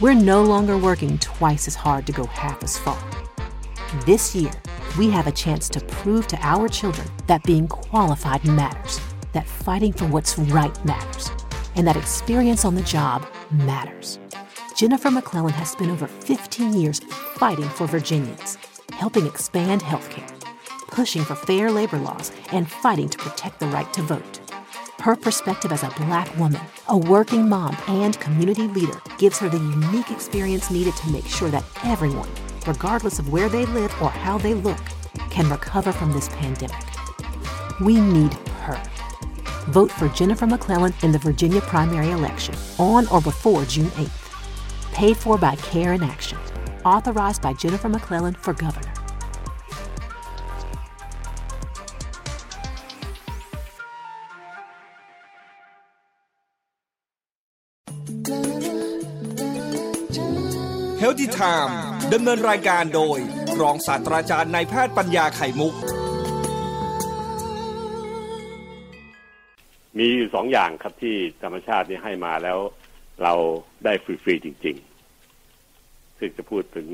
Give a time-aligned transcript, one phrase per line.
[0.00, 2.98] we're no longer working twice as hard to go half as far.
[4.04, 4.52] This year,
[4.98, 9.00] we have a chance to prove to our children that being qualified matters,
[9.32, 11.30] that fighting for what's right matters,
[11.76, 14.18] and that experience on the job matters.
[14.74, 17.00] Jennifer McClellan has spent over 15 years
[17.36, 18.58] fighting for Virginians,
[18.92, 20.30] helping expand healthcare,
[20.88, 24.40] pushing for fair labor laws, and fighting to protect the right to vote.
[25.06, 29.56] Her perspective as a black woman, a working mom, and community leader gives her the
[29.56, 32.28] unique experience needed to make sure that everyone,
[32.66, 34.80] regardless of where they live or how they look,
[35.30, 36.84] can recover from this pandemic.
[37.80, 38.82] We need her.
[39.68, 44.92] Vote for Jennifer McClellan in the Virginia primary election on or before June 8th.
[44.92, 46.38] Paid for by Care in Action.
[46.84, 48.95] Authorized by Jennifer McClellan for governor.
[61.06, 61.78] เฮลติไทม์
[62.14, 63.18] ดำเนินรายการโดย
[63.60, 65.74] รองศาสตราจารย์นายแพทย์ปัญญาไข่มุก
[69.98, 72.58] มีอยู่สองอย่างครับที่ธรรมชาตินี่ให้มาแล้ว
[73.22, 73.34] เรา
[73.84, 74.76] ได้ฟรีๆจริง
[75.46, 76.86] ๆ ซึ่งจะพูดถึง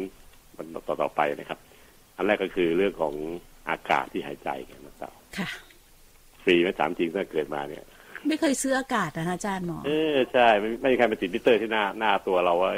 [0.57, 1.59] มันต่อๆไปนะครับ
[2.17, 3.15] อันแรกก็คือเรื่องของ
[3.69, 5.49] อากาศที่หายใจกันนะครับค่ะ
[6.45, 7.85] ฟรีไหมถามจริงตั้งเกิดมาเนี่ย
[8.29, 12.73] ไม่เคยซื้ออากาศนะอาจารย์หมอ เออใช่ ไม่ไม่มีใครมาติดมิเตอร์ที่หน้าหน้าตัวเราว่า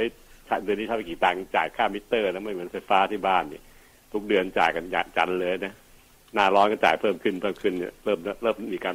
[0.47, 3.63] เอ้ยเดือนนี้เท่าไหร่กี่ตังค์จ่ายค่ามิเตอร์นะไม่เหมือนไฟฟ้าที่บ้านเนี่ย
[4.13, 4.85] ทุกเดือนจ่ายกัน
[5.17, 5.75] จังเลยนะ
[6.35, 8.95] หน้าร้อนก็จ่ายเพิ่มขึ้นเพิ่มขึ้นเนี่ยเริ่มเริ่มมีการ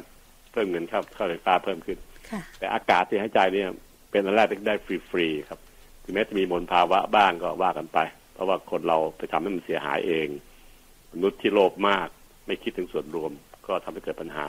[0.52, 1.98] เพิ่มเงินค่าค่าไฟฟ้าเพิ่มขึ้น
[2.30, 3.68] ค่ะแต่อากาศที่หายใจเนี่ย
[4.10, 4.76] เป็นอันแรกที่ได้
[5.10, 5.60] ฟรีๆครับ
[6.04, 7.98] ถึงแม้จะมีมลภาวะบ้างก็ว่ากันไป
[8.34, 10.28] เพราะว่าคนเราไปทำให้มันเสียหายเอง
[11.12, 12.08] มนุษย์ที่โลภมาก
[12.46, 13.32] ไม่คิดถึงส่วนรวม
[13.66, 14.48] ก็ทำให้เกิดปัญหา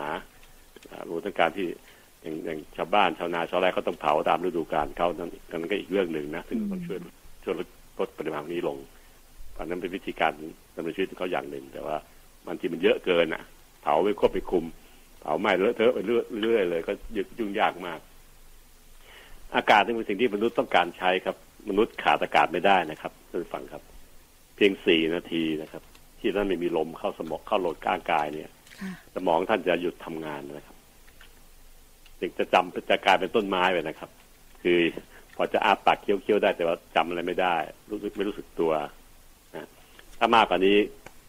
[0.92, 1.68] อ่ารวมทั้งการที่
[2.22, 7.00] อย่างอย่างชาวบ้านชาวนาชาวไร่เขาต้องเผาตามฤดูกาลเขานั่นนั่นก็อีกเรื่องหนึ่งนะซึ่งต้องช่วย
[7.44, 7.68] ช่วยลด
[8.00, 8.78] ลดปริมาณนี้ลง
[9.58, 10.32] อันนั้นเป็นวิธีการ
[10.76, 11.98] ดำเนินชีวิตของเขาอย่างหนึ่ง แต่ว่า
[12.48, 13.44] บางทีมันเยอะเกินอะ
[13.82, 14.66] เผาไม่ควบไปคุม
[15.22, 16.92] เผาไหม้เลอะเทอะไปเรื่อยๆเลยก็
[17.40, 18.00] ยุ่งยากมาก
[19.56, 21.36] อากาศเป็นสิ่งที่มนุษย์ต้องการใช้ครับ
[21.70, 23.84] มนุษย์ขาดอากาศไม่ได้นะครับท่านฟังครับ
[24.56, 25.84] เพียงสี่นาทีนะครับ
[26.20, 28.50] ที่ท่านไม่มีลมเข้าสมองเข้าโหลดก้างกายเนี่ย
[28.82, 30.71] ค่ะสมองท่านจะหยุดทำงานนะครับ
[32.22, 34.10] ถึงจะจำจะกลายเป็นต้นไม้ไปนะครับ
[34.64, 34.80] คือ
[35.36, 37.56] พอจะอาปากเคี้ยวๆได้แต่ว่าจำอะไรไม่ได้
[37.92, 38.72] รู้สึกไม่รู้สึกตัว
[39.56, 39.68] นะ
[40.20, 40.78] ถ้ามากกว่านี้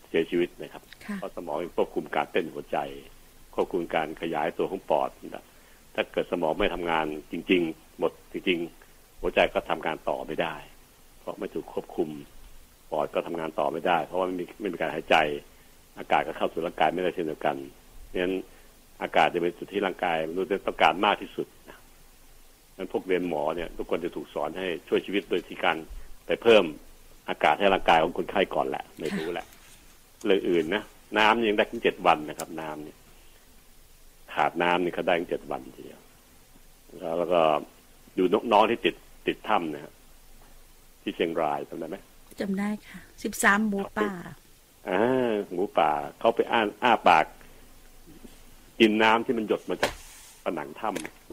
[0.08, 2.78] เสียชีวิตนะครับค่ะเพราะสมองควบคุมการเต้นหัวใจ
[3.54, 5.44] ควบคุมการขยายตัวของปอดนะ
[5.94, 8.58] ถ้าเกิดสมองไม่ทำงานจริง ๆ หมดจริง
[8.90, 10.54] ๆ หัวใจก็ทำการต่อไม่ได้
[11.20, 12.08] เพราะไม่ถูกควบคุม
[12.90, 15.16] ปอดก็ทำงานต่อไม่ได้ เพราะว่าไม่มีไม่มีการหายใจ
[15.98, 17.56] อากาศก็เข้าสู่ร่างกายไม่ได้เช่นเดียวกัน
[18.06, 18.34] เพราะฉะนั้น
[19.02, 21.78] อากาศจะเป็นจุดที่ร่างกายมนุษย์ต้องการมากที่สุดนะ
[22.76, 25.76] นั้นพวกเรียนหมอเนี่ย ทุกคนจะถูกสอนให้ช่วยชีวิตโดยที่การ
[26.26, 26.64] ไปเพิ่ม
[27.28, 29.46] อากาศให้ร่างกายของคนไข้ก่อนแหละไม่รู้แหละ
[30.24, 30.82] เรื่องอื่นนะ
[31.18, 32.96] น้ำยังได้ถึงเจ็ดวันนะครับ น้ำเนี่ย
[34.34, 36.00] ขาดน้ำนี่เขาได้ถึงเจ็ดวันทีเดียว
[36.98, 37.40] แล้วแล้วก็
[38.18, 38.22] ดู
[38.52, 38.94] น้องๆที่ติด
[39.26, 39.92] ติดถ้ำนะฮะ
[41.02, 41.96] ที่เชียงรายจำได้ไหม
[42.40, 44.10] จำได้ค่ะสิบสามหมูป่า
[44.88, 47.24] อ่าหมูป่าเขาไปอ้าอ้าปาก
[48.80, 49.92] กินน้ำที่มันหยดมาจาก
[50.44, 50.88] ผนังถ้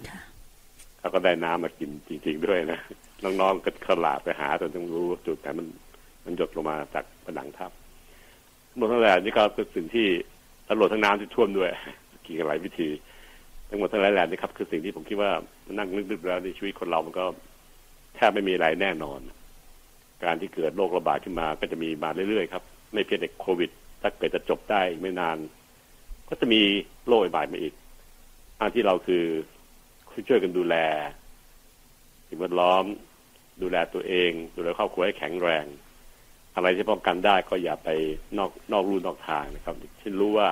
[0.10, 2.80] ค่ะำเขาก็ได้น้ำมากินจริง ๆ ด้วยนะ
[3.24, 5.68] น้องๆก็ขลาดไปหาจนต้องรู้จุดไหนมัน
[6.26, 10.08] มันหยดลงมาจากผนังถ้ำหมดทั้งหลายนี่ก็เป็นสิ่งที่
[10.68, 11.70] ตำรวจทั้งน้ำที่ท่วมด้วย
[12.26, 12.90] กี่กันหลายวิธี
[13.70, 15.32] ทั้งหมดทั้งหลายแหล่นี่ครับ คือสิ่งที่ผมคิดว่า
[15.78, 17.26] นั่งนึกๆแล้วในชีวิตคนเรามันก็
[18.16, 19.20] แทบไม่มีอะไรแน่นอน
[20.24, 22.64] การที่เกิดโรคระบาดขึ้นมาก็จะมีมาเรื่อยๆครับ
[22.94, 23.70] ไม่เพียงแต่โควิด
[24.02, 25.38] ถ้าเกิดจะจบได้อีกไม่นาน
[26.30, 26.62] ก็จะมี
[27.08, 27.74] โรคระบาดมาอีก
[28.60, 29.24] อันที่เราคือ
[30.30, 30.76] ช่วยกันดูแล
[32.28, 32.84] สิ่งแวดล้อม
[33.62, 35.66] ดูแลตัวเอง ดูแลครอบครัวให้แข็งแรง
[36.56, 37.90] อะไรที่ป้องกันได้ก็อย่าไป
[38.38, 40.48] นอกนอกรูนอกทางนะครับเช่นรู้ว่า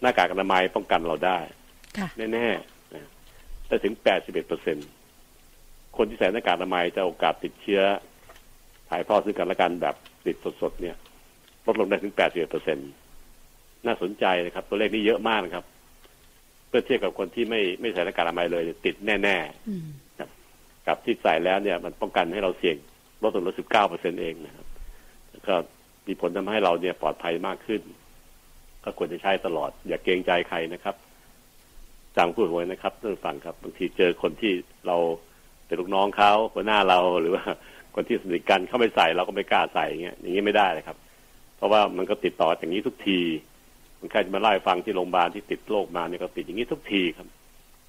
[0.00, 1.38] หน้ากากอนามัยป้องกันเราได้
[1.98, 3.10] ค่ะแน่ๆนะ
[3.68, 4.76] แต่ถึง 81เปอร์เซ็น
[5.96, 7.82] คนที่ใส่หน้ากากอนามัยจะโอกาสติดเชื้อ
[8.88, 9.94] ถ่ายทอดซึ่งกันและกันแบบ
[10.26, 10.96] ติดสดๆเนี่ย
[11.66, 12.78] ลดลงได้ถึง 81เปอร์เซ็น
[13.86, 15.64] น่าสนใจนะครับ ตัวเลขนี้เยอะมากนะครับ
[16.68, 19.36] เมื่อเทียบกับคนที่ไม่ไม่ใส่หน้ากากอนามัยเลย ติดแน่
[19.68, 22.76] อืมๆกับที่ใส่แล้วเนี่ย มันป้องกันให้เราเสี่ยง
[23.22, 24.66] ลดลงเหลือ19เปอร์เซ็นเองนะครับ
[25.30, 25.54] แล้วก็
[26.06, 27.80] มีผลทำให้เราเนี่ยปลอดภัยมากขึ้น
[28.84, 30.94] ก็ควรจะใช้ตลอด อย่าเกรงใจใครนะครับ
[32.16, 34.52] จำพูดไว้นะครับท่านผู้ฟังครับบางทีเจอคนที่
[34.86, 34.96] เรา
[35.66, 37.44] เป็นลูกน้องเขาหัวหน้าเราหรือว่า
[37.94, 40.96] คนที่สนิทกันเขาไม่ใส่เราก็ไม่กล้าใส่อย่างเงี้ยอย่างนี้ไม่ได้เลยครับ
[41.56, 43.18] เพราะว่ามันก็ติดต่ออย่างนี้ทุกที
[44.04, 47.28] มันใครจะมาเล่าให้ฟังที่โรงพยาบาลที่ติดโรคมาเนี่ยก็ติดอย่างนี้ทุกทีครับ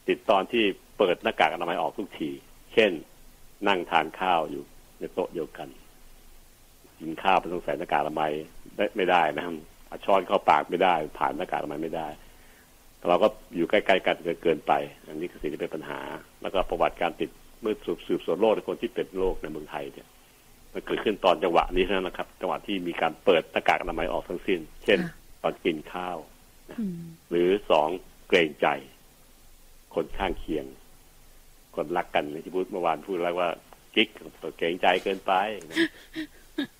[0.09, 0.63] ติดตอนที่
[0.97, 2.29] เปิดหน้ากากอนามัยออกทุกที
[2.73, 2.91] เช่น
[3.67, 4.63] นั่งทานข้าวอยู่
[4.99, 5.67] ในโต๊ะเดียวกัน
[6.99, 8.31] กินข้าวไม่ต้องใส่หน้ากากอนามัย
[8.75, 9.55] ได้ไม่ได้นะครับ
[10.05, 12.07] ช้อนเข้าปากไม่ได้ ผ่านหน้ากากอนามัยไม่ได้
[13.09, 14.73] เราก็อยู่ใกล้ๆกันเกินไป
[15.07, 15.99] อันนี้คือสิ่งที่เป็นปัญหา
[16.41, 17.29] แล้วก็ประวัติการติด
[17.61, 20.07] เมื่อสืบสืบสวนโรคในคนที่เป็นโรคในเมืองไทยเนี่ย
[20.73, 24.99] มันเกิดขึ้นตอนจังหวะนี้เท่านั้นนะครับ จังหวะที่มีการเปิดหน้ากากอนามัยออกทั้งสิ้น เช่น
[25.47, 26.17] อนกินข้าว
[26.79, 26.99] อืม
[27.29, 27.89] หรือสอง
[28.27, 28.67] เกรงใจ
[29.95, 30.65] คนข้างเคียง
[31.75, 33.49] คนรักกันที่พูดเมื่อวานพูดแล้วว่า
[33.95, 34.09] กิ๊ก
[34.57, 35.31] เกรงใจเกินไป
[35.71, 35.77] นะ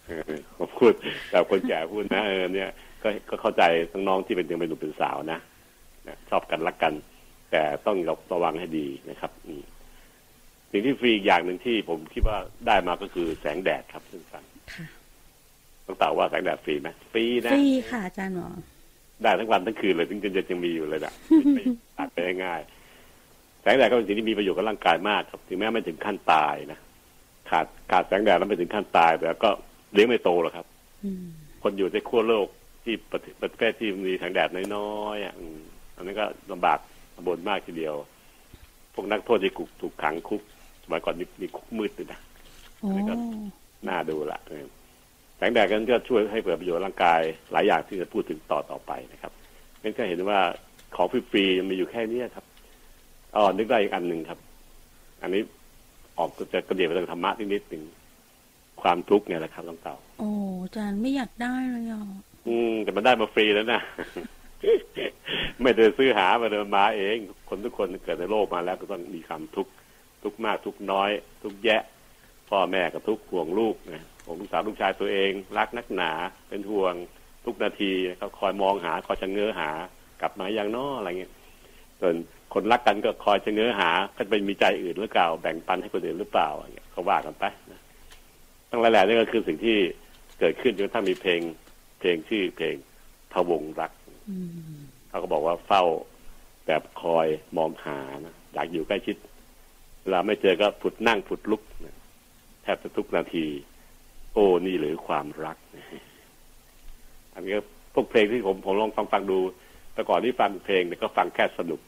[0.06, 0.94] เออผมพูด
[1.30, 2.70] แต่คนแก่พูดนะเออเนี่ย
[3.04, 5.40] ก็ก็เข้าใจทั้งน้องที่เป็นยังเป็นหนุ่มเป็นสาวนะ
[6.08, 6.94] นะชอบกันรักกัน
[7.52, 7.98] แต่ต้อง
[8.34, 9.64] ระวังให้ดีนะครับอืม
[10.72, 14.86] สิ่งที่ฟรีอีกอย่างหนึ่งที่ผมคิดว่าได้มาก็คือแสงแดดครับซึ่งฟังค่ะ
[15.86, 18.50] ต้องตอบว่าแสงแดดฟรีไหมฟรีนะฟรีค่ะอาจารย์หมอ
[19.22, 21.14] ได้ทั้งวันทั้งคืนเลยถึงจะยังมีอยู่เลยนะ
[21.56, 21.64] ไม่
[21.98, 26.80] ตัดไปง่ายๆแสงแดดก็เป็นสิ่งที่มีประโยชน์กับร่างกายมากครับ ถึงแม้ไม่ถึงขั้นตายนะ
[27.50, 29.50] ขาดขาดแสงแดดแล้วไม่ถึงขั้นตายแต่ก็
[29.94, 30.66] เลี้ยงไม่โตหรอกครับ
[31.04, 31.26] อืม
[31.64, 32.48] คนอยู่ในขั้วโลก
[32.84, 35.60] ที่ประเทศประเทศที่มีแสงแดดน้อยๆอะอืม
[35.96, 36.80] อันนั้นก็ลำบาก
[37.16, 37.96] ลำบนมากทีเดียว
[38.94, 40.42] พวกนักโทษที่ถูกถูกขังคุก
[40.84, 42.20] สมัยก่อนมีมีคุกมืดด้วยนะ
[42.80, 43.16] โอ้อันนี้ก็
[43.88, 44.66] น่าดูละเออ
[45.38, 47.22] แสงแดดกันก็ช่วยให้เกิดประโยชน์ร่างกาย
[47.52, 49.32] หลายอย่างที่จะพูดถึงต่อต่อไปนะครับ
[49.84, 50.40] งั้นก็เห็นว่า
[50.96, 52.46] ของฟรีๆมีอยู่แค่เนี้ยครับ
[53.36, 54.40] อ๋อนึกได้อีกอันหนึ่งครับ
[55.22, 55.42] อันนี้
[56.18, 57.84] ออกจะกระเดียดไปทางธรรมะนิดๆหนึ่ง
[58.82, 60.30] ความทุกข์เนี่ยแหละครับน้องเต่าโอ้
[60.64, 62.02] อาจารย์ไม่อยากได้เลยอะ
[62.48, 63.81] อืมแต่มันได้มาฟรีแล้วนะ
[65.62, 67.18] ไม่ได้ซื้อหามาเดินมาเอง
[67.50, 69.72] คนทุกคนเกิดในโลกมาแล้วก็ต้องมีความทุกข์
[70.24, 71.10] ทุกข์มากทุกข์น้อย
[71.44, 71.81] ทุกข์แยะ
[72.50, 76.12] พ่อแม่ก็ทุกข์ห่วงลูกนะ ห่วงลูกสาวลูกชายตัวเอง รักนักหนา
[76.50, 76.94] เป็นห่วง
[77.45, 79.69] ทุกนาทีเขาคอยมองหาคอยชะเง้อหา
[80.22, 81.33] กลับมาอย่างน้ออะไรเงี้ย
[82.01, 82.16] ส่วน
[82.54, 87.81] คนรักกันก็คอยชะเง้อหาก็ไปมีใจอื่นหรือเปล่าแบ่งปันให้คนอื่นหรือเปล่าอะไรเงี้ยเขาว่ากันไปนะ
[88.69, 89.77] ทั้งหลายๆนี่ก็คือสิ่งที่
[90.39, 91.42] เกิดขึ้นจนกระทั่งมีเพลง
[92.00, 92.75] เพลงชื่อเพลง
[93.33, 93.92] พะวงรัก
[94.30, 94.38] อื
[94.75, 94.80] ม
[95.10, 95.83] เขาก็บอกว่าเฝ้า
[96.68, 99.18] แบบคอยมองหานะอยากอยู่ใกล้ชิด
[100.04, 101.95] เวลาไม่เจอก็ผุดนั่งผุดลุกนะ
[102.63, 103.45] แทบจะทุกนาที
[104.36, 105.58] โอ้นี่หรือความรัก
[107.34, 107.56] อันนี้
[107.94, 109.40] พวกเพลงที่ผมผมลองฟังฟังดู
[109.94, 111.80] แต่ก่อนที่ฟังเพลงเนี่ยก็ฟังแค่สนุก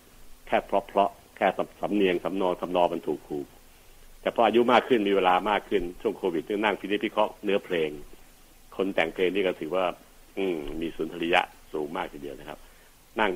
[0.47, 1.47] แค่เพราะเพราะแค่
[1.81, 3.39] สำเนียงสำนองสำนอมันถูกคู
[4.21, 7.89] แต่พออายุมากขึ้นมีเวลามากขึ้นช่วงโควิดนี่นั่งพินิจพิเคราะห์เนื้อเพลง
[8.75, 9.85] คนแต่งเพลงนี่ก็ถือว่า
[10.37, 11.41] อืมมีสุนทรียะ
[11.73, 12.59] สูงมากทีเดียวนะครับ
[13.19, 13.31] นั่ง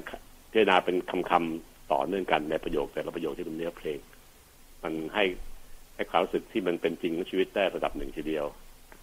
[0.51, 3.99] พิจารณาเป็นคำคำๆต่อเนื่องกันในประโยคแต่ละประโยคที่เป็นเนื้อเพลง
[4.83, 5.25] มันให้
[5.95, 8.45] ให้ความรู้สึกที่มันเป็นจริงของชีวิตได้ระดับหนึ่งทีเดียว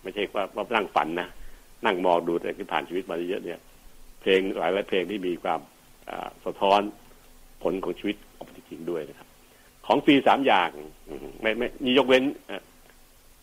[0.03, 1.29] ไม่ใช่ว่าว่านั่งฝันนะ
[1.85, 3.59] นั่งมองดูแต่ที่ผ่านชีวิตมาเยอะๆเนี่ย
[4.21, 5.61] เพลงหลายหลายๆเพลงที่มีความ
[6.11, 6.81] อ่าสะท้อน
[7.63, 9.29] ผลของชีวิตออกมาจริงๆด้วยนะครับ
[9.87, 10.71] ของฟรีสามอย่าง
[11.09, 12.63] อืมไม่ไม่มียกเว้นเอ่อ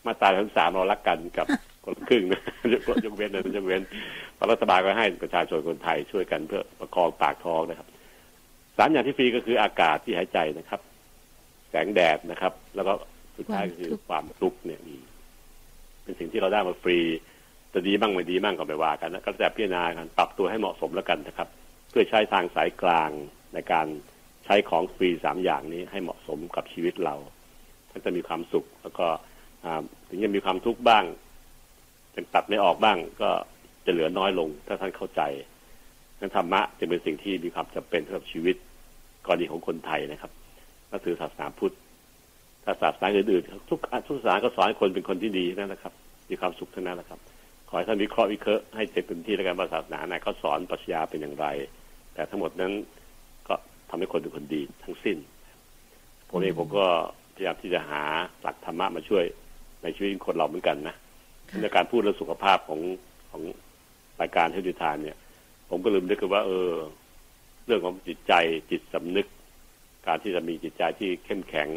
[0.06, 1.46] มาตราทั้งสามเรารักกันกับ
[1.84, 2.40] คนละครึ่งนะ
[2.72, 3.82] ยกยกเว้นนะยกเว้น
[4.34, 7.88] เพราะรัฐบาลก็ให้ประชาชนคนไทยช่วยกันเพื่อประคองปากท้องนะครับ
[8.76, 10.80] สามอย่างที่ฟรีก็คืออากาศที่หายใจนะครับ
[11.70, 12.92] แสงแดดนะครับ แล้วก็
[13.36, 15.02] สุดท้ายก็คือความทุกข์เนี่ยอืม
[16.06, 16.98] เป็นสิ่งที่เราได้มาฟรี
[17.72, 21.48] จะดีบ้างไม่ดีบ้างก็ไม่ว่ากันก็แต่พิจารณากันปรับตัวให้เหมาะสมแล้วกันนะครับ
[21.90, 23.10] เพื่อใช้ทางสายกลาง
[23.54, 23.86] ในการ
[24.44, 27.14] ใช้ของฟรีสามอย่างนี้ให้เหมาะสมกับชีวิตเรา
[27.90, 29.06] ท่านจะมีความสุข แล้วก็
[30.08, 31.04] ถึงจะมีความทุกข์บ้าง
[32.14, 33.30] ยังตัดไม่ออกบ้างก็
[33.84, 35.22] จะเหลือน้อยลง ถ้าท่านเข้าใจ
[36.20, 38.56] นั้นธรรมะจะเป็นสิ่งที่มีความจำเป็นสำหรับชีวิต
[39.26, 40.32] กรณีของคนไทยนะครับ
[40.90, 41.74] นับถือศาสนาพุทธ
[42.68, 45.92] ถ้าศาสนาอื่นๆทุกทุกศาสนาก็สอนคนเป็นคนที่ดีนั่นแหละครับ
[46.30, 47.20] มีความสุขทั้งนั้นแหละครับ
[47.68, 51.46] ขอให้ท่านวิเคราะห์วิเคราะห์ให้เต็มที่แล้วกันว่าศาสนาไหนเขาสอนปรัชญาเป็นอย่างไร
[52.14, 52.72] แต่ทั้งหมดนั้น
[53.48, 53.54] ก็
[53.90, 55.16] ทำให้คนเป็นคนดีทั้งสิ้น
[56.30, 56.86] ผมเองผมก็
[57.34, 58.02] พยายามที่จะหา
[58.42, 59.24] หลักธรรมะมาช่วย
[59.82, 60.94] ในชีวิตคนเราเหมือนกันนะ
[61.62, 62.80] ในการพูดเรื่องสุขภาพของ
[63.30, 63.42] ของ
[64.20, 65.16] รายการเทวิทานเนี่ย
[65.70, 66.70] ผมก็ลืมนึกว่า เออ
[67.66, 68.32] เรื่องของจิตใจ
[68.70, 69.26] จิตสำนึก
[70.06, 71.68] การที่จะมีจิตใจที่เข้มแข็ง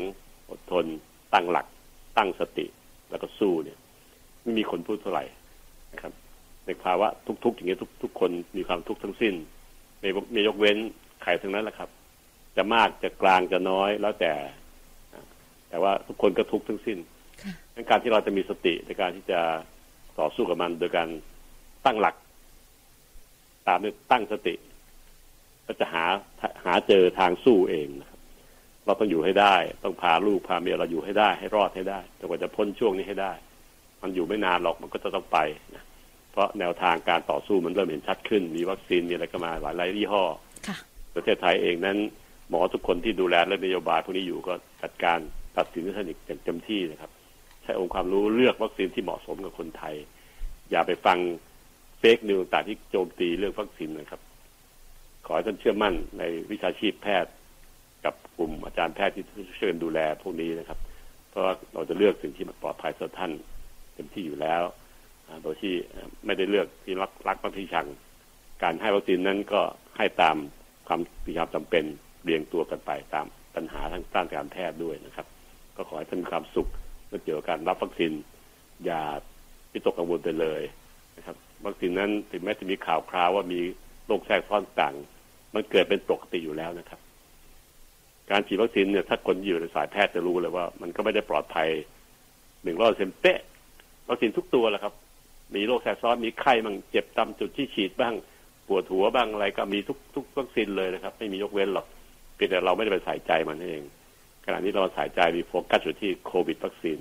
[0.52, 0.86] อดทน
[1.34, 1.66] ตั้งหลัก
[2.18, 2.66] ตั้งสติ
[3.10, 3.78] แล้วก็สู้เนี่ย
[4.44, 5.26] ไม่มีคนพูดเท่าไหร่
[5.94, 6.14] นะครับ
[6.66, 7.08] ในภาวะ
[7.46, 9.34] ทุก ๆ อย่างเงี้ยทุกทุกคนมีความทุกข์ทั้งสิ้น
[10.00, 10.78] ไม่ไม่ยกเว้น
[11.24, 11.90] ใครทั้งนั้นแหละครับ
[12.58, 14.34] จะมากจะกลางจะน้อยแล้วแต่
[15.14, 15.24] อ่า
[15.70, 16.98] แต่ว่าทุกคนก็ทุกข์ทั้งสิ้น
[17.42, 19.40] ค่ะดังการที่เราจะมีสติในการที่จะ
[20.20, 21.10] ต่อสู้กับมันโดยการ
[21.86, 22.16] ตั้งหลัก
[23.68, 24.56] ตามด้วยตั้งสติ
[25.68, 26.06] ก็จะหา
[26.66, 28.09] หาเจอทางสู้เองนะครับ
[28.86, 33.34] เราต้องอยู่ให้ได้ ต้องพาลูกพาเมียเราอยู่ให้ได้ ให้รอดให้ได้จนกว่าจะพ้นช่วงนี้ให้ได้
[34.02, 35.38] มันอยู่ไม่นานหรอกมันก็จะต้องไป
[35.76, 35.84] นะ
[36.32, 40.24] เพราะแนวทางการต่อสู้มันเริ่มเห็นชัดขึ้น มีวัคซีนมีอะไรก็มาหลายหลายยี่ห้อ
[40.68, 40.78] ค่ะ
[41.16, 41.98] ประเทศไทยเองนั้น
[42.50, 45.20] หมอทุกคนที่ดูแลเรื่องนโยบายพวกนี้อยู่ก็จัดการ
[45.58, 47.12] ตัดสินให้สนิทอย่างเต็มที่นะครับ
[47.66, 49.96] ชช้องค์ความรู้เลือกวัคซีนที่เหมาะสมกับคนไทย
[50.72, 51.18] อย่าไปฟัง
[52.00, 54.22] เฟกนิวต่างที่โจมตีเรื่องวัคซีนนะครับ
[55.26, 57.32] ขอให้ท่านเชื่อมั่นในวิชาชีพแพทย์
[58.06, 59.24] กับกลุ่มอาจารย์แพทย์ที่
[59.60, 60.80] ช่วยดูแลพวกนี้นะครับ
[61.30, 63.32] เพราะว่าเราจะเลือกสิ่งที่มันปลอดภัยสำหรับท่าน
[63.96, 64.62] เต็มที่อยู่แล้ว
[65.44, 65.74] โดยที่
[66.26, 67.88] ไม่ได้เลือกที่รักรักมักที่ชัง
[68.64, 69.62] การให้วัคซีนนั้นก็
[69.98, 70.38] ให้ตาม
[70.88, 71.84] ความมีความจำเป็น
[72.24, 73.26] เรียงตัวกันไปตาม
[73.56, 75.28] ปัญหาทางด้านการแพทย์ด้วยนะครับ
[75.76, 76.70] ก็ขอให้ท่านมีความสุข
[77.08, 78.12] เมื่อเกี่ยวกับการรับวัคซีน
[78.86, 79.02] อย่า
[79.74, 80.62] วิตกกังวลไปเลย
[81.18, 83.60] นะครับ วัคซีนนั้นถึงแม้จะมีข่าวคราวว่ามี
[84.06, 84.96] โรคแทรกซ้อนต่าง
[85.56, 87.00] มันเกิดเป็นปกติอยู่แล้วนะครับ
[88.32, 91.70] การฉีดวัคซีนเนี่ยถ้าคนอยู่ในสายแพทย์จะรู้เลยว่า มันก็ไม่ได้ปลอดภัย
[92.64, 93.40] หนึ่งร้อยเซนเป๊ะ
[94.10, 94.94] วัคซีนทุกตัวแหละครับ
[95.56, 98.14] มีโรคแทรกซ้อนมีไข้บ้างเจ็บตามจุดที่ฉีดบ้าง
[98.68, 101.86] ปวดหัวบ้างอะไรก็มีทุกทุกวัคซีนเลยนะครับ ไม่มียกเว้นหรอก
[102.36, 103.82] เพียงแต่เราไม่ได้ไปใส่ใจมันเอง
[104.46, 107.00] ขณะนี้เราใส่ใจมีโฟกัสอยู่ที่โควิดวัคซีน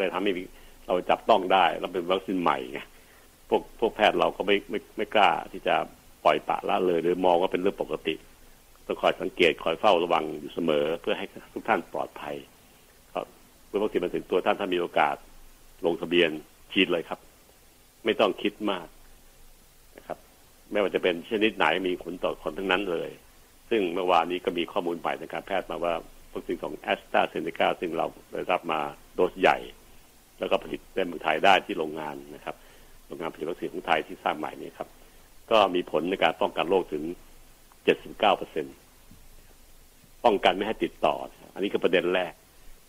[0.00, 0.32] เลยทำให้
[0.86, 2.80] เราจับต้องได้เราเป็นวัคซีนใหม่ไง
[3.48, 5.74] พวกพวกแพทย์เราก็ไม่ไม่ไม่กล้าที่จะ
[6.24, 8.14] ปล่อยปะละเลยหรือมองว่าเป็นเรื่องปกติ
[8.86, 12.36] ต้องคอยสังเกตคอยเฝ้าระวังอยู่เสมอ เพื่อให้ทุกท่านปลอดภัย
[13.14, 13.26] ครับ
[13.68, 15.16] เมื่อวัคซีนมาถึงตัวท่านถ้ามีโอกาส
[15.86, 16.30] ลงทะเบียน
[16.72, 17.20] ฉีดเลยครับ
[18.04, 18.86] ไม่ต้องคิดมาก
[19.96, 20.18] นะครับ
[20.72, 23.10] ไม่ว่าจะเป็นชนิดไหนมีผลต่อคนทั้งนั้นเลย
[23.70, 25.94] ซึ่งเมื่อวานนี้ก็มีข้อมูลใหม่ทางการแพทย์มาว่า
[26.32, 28.80] วัคซีนของแอสตราเซเนกาซึ่งเราได้รับมา
[29.14, 29.58] โดสใหญ่
[30.38, 32.56] แล้วก็ผลิตในเมืองไทยได้ที่โรงงานนะครับ
[33.06, 34.88] โรงงานผลิตวัคซีนของไทยที่สร้างใหม่นี้ครับ
[35.50, 37.02] ก็มีผลในการป้องกันโรคถึง
[37.86, 38.66] 79เปอร์เซ็น
[40.24, 41.14] ป้องกันไม่ให้ติดต่อ
[41.54, 42.32] อันนี้คือประเด็นแรก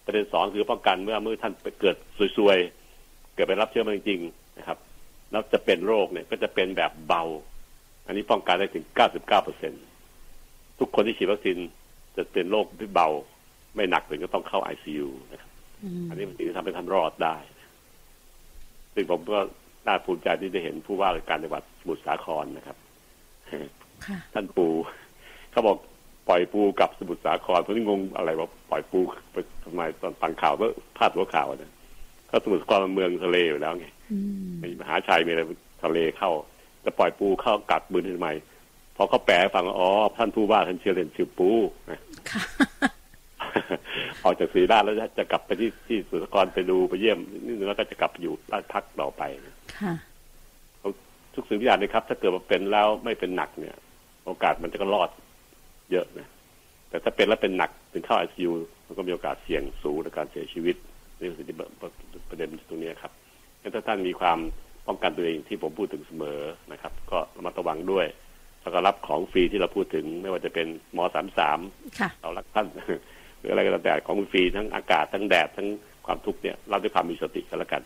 [0.05, 1.95] ประเด็นสองคือป้องกันเมื่อเมื่อท่านไปเกิด
[2.37, 4.77] ซวยๆ เกิดไปรับเชื้อมาจริงๆนะครับ
[5.31, 7.23] แล้วจะเป็นโรคเนี่ยก็จะเป็นแบบเบา
[8.05, 9.73] อันนี้ป้องกันได้ถึง99เปอร์เซ็น
[10.79, 11.57] ทุกคนที่ฉีดวัคซีน
[12.15, 13.07] จะเป็นโรคที่เบา
[13.75, 15.51] ไม่หนักถึงก็ต้องเข้าไอซียูนะครับ
[16.09, 17.35] อันนี้มันถึงจะทำให้ท่านรอดได้
[18.93, 19.39] ซึ่งผมก็
[19.85, 22.86] น่าภูมิใจที่ได้เห็นผู้ว่าราชการจังหวัดสมุทรสาครนะครับค่ะ
[24.33, 24.67] ท่านปู
[25.51, 25.77] เขาบอก
[26.27, 28.99] ปล่อยปูกลับสมุทรสาครผมนี่งงอะไรว่าปล่อยปู
[29.31, 31.71] ไปทำไมตอนฟังข่าวเมื่อพาดหัวข่าวนะ
[32.29, 35.41] ก็สมุทรสาครมันเมืองทะเลอยู่แล้วไงอืมมีมหาชัยมีอะไร
[35.83, 36.31] ทะเลเข้า
[36.85, 38.29] จะปล่อยปูเข้ากัดมือทำไม
[38.95, 41.49] พอเขาแปลให้ฟังว่าอ๋อท่านผู้ว่าท่านเชื่อเล่นชื่อปู
[41.91, 41.99] นะ
[42.29, 42.41] ค่ะ
[44.23, 49.93] ออกจากศรีราชแล้วจะกลับไปที่ที่สุสาครไปดูไปเยี่ยมนี่แล้วก็จะกลับไปอยู่ราชพักต่อไปนะค่ะ
[51.35, 53.75] ทุกสิ่งทุกอย่างนะครับ ถ้าเกิดว่าเป็นแล้วไม่เป็นหนักเนี่ย
[54.27, 55.09] โอกาสมันจะก็รอด
[55.91, 56.27] เยอะนะ
[56.89, 58.51] แต่ถ้าเป็นแล้วเป็นหนักถึงเข้าไอซียู
[58.85, 60.75] มันก็มีโอกาสเสี่ยงสูงในการเสียชีวิต
[61.19, 61.45] นี่คือ
[62.29, 63.11] ประเด็นตรงนี้ครับ
[63.61, 64.37] งั้นถ้าท่านมีความ
[64.87, 66.39] ป้องกันตัวเองที่ผมพูดถึงเสมอ
[66.71, 68.07] นะครับ ก็ระมัดระวังด้วย
[68.61, 70.67] แล้วก็รับของฟรีที่เราพูดถึง ไม่ว่าจะเป็น
[70.97, 71.59] มสามสาม
[71.99, 72.67] ค่ะเรารักท่าน
[73.39, 75.67] หรืออะไรก็แล้วแต่ของฟรีทั้งอากาศทั้งแดดทั้ง
[76.05, 77.81] ความทุกข์เนี่ยรับด้วยความมีสติกันแล้วกัน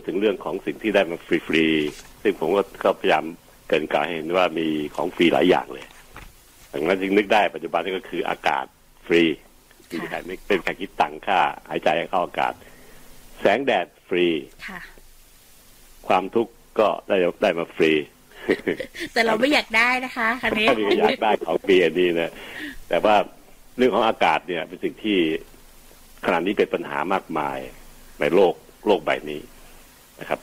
[0.00, 3.24] ดถึงเรื่องของสิ่งที่ได้มาฟรีๆซึ่งผมก็ก็พยายาม
[3.68, 4.66] เกรินกล่าวให้เห็นว่ามี
[4.96, 5.86] ของฟรีหลายอย่างเลย
[6.72, 8.64] ดังนั้นจึงนึกได้ปัจจุบันนี้ก็คืออากาศ
[9.06, 9.22] ฟรี
[9.88, 12.52] ที่ใครไม่เป็นการคิดตังค่า หายใจให้เข้าอากาศ
[13.40, 14.26] แสงแดดฟรี
[14.68, 14.80] ค่ะ
[16.08, 17.92] ความทุกข์ก็ได้ได้มาฟรี
[19.12, 22.32] แต่เราไม่อยากได้นะคะคันนี้ถ้ามีอยากได้ของฟรีอันนี้นะ
[22.88, 23.16] แต่ว่า
[23.76, 25.18] เรื่องของอากาศเนี่ย เป็นสิ่งที่
[26.24, 27.58] ขณะนี้เป็นปัญหามากมาย
[28.20, 28.54] ในโลก
[28.86, 29.40] โลกใบนี้
[30.20, 30.40] นะครับ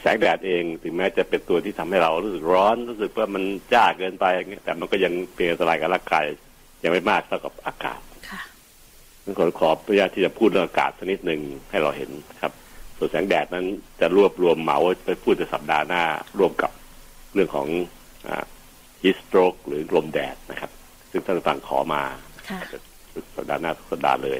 [0.00, 6.24] แสงแดดเองถึงแม้จะเป็นตัวที่ทำให้เรารู้สึกร้อนรู้สึกว่ามันจ้าเกินไปอย่างเงี้ยแต่มันก็ยังเป็นอันตรายกับร่างกาย
[6.82, 8.40] ยังไม่มากเท่ากับอากาศค่ะ
[9.22, 12.10] ผมขอขออนุญาตที่จะพูดเรื่องอากาศสักนิดหนึ่งให้เราเห็น
[12.42, 12.52] ครับ
[12.98, 13.66] ส่วนแสงแดดนั้น
[14.00, 16.02] จะรวบรวมเหมาไปพูดในสัปดาห์หน้า
[16.38, 16.70] ร่วมกับ
[17.34, 17.68] เรื่องของ
[19.02, 20.70] ฮิสโตรกหรือลมแดดนะครับ
[21.10, 22.02] ซึ่งท่านผู้ฟังขอมา
[22.48, 22.60] ค่ะ
[23.36, 24.38] สัปดาห์หน้าทุกสัปดาห์เลย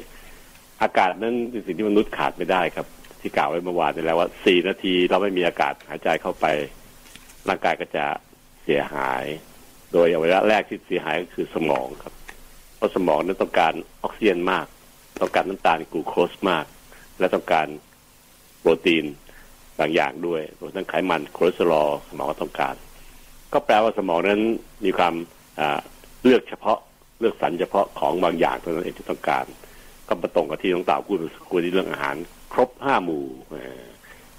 [0.81, 2.87] อากาศนั้นเป็นสิ่งที่มนุษย์ขาดไม่ได้ครับ
[3.21, 6.45] ที่กล่าวไว้เมื่อวานนี้แล้วว่าสี่นาทีเราไม่มีอากาศหายใจเข้าไป
[7.47, 8.05] ร่างกายก็จะ
[8.63, 9.23] เสียหาย
[9.93, 12.13] โดยอวัยวะแรกที่เสียหายก็คือสมองครับ
[12.75, 13.73] เพราะสมองนั้นต้องการ
[14.03, 14.65] ออกซิเจนมาก
[15.21, 16.65] ต้องการน้ำตาลกลูโคสมาก
[17.19, 17.67] และต้องการ
[18.59, 19.05] โปรตีน
[19.79, 22.75] บางอย่างด้วยรวมทั้งไขมันคอเลสเตอรอลสมองก็ต้องการ
[23.53, 24.41] ก็แปลว่าสมองนั้น
[24.85, 25.13] มีความ
[26.23, 26.79] เลือกเฉพาะ
[27.19, 29.45] เลือกสรรเฉพาะของบางอย่างเท่านั้นเองที่ต้องการ
[30.07, 32.15] ก็มาตรงกับที่น้องเต่าพูดครู่ที่เรื่องอาหาร
[32.51, 33.25] ครบห้าหมู่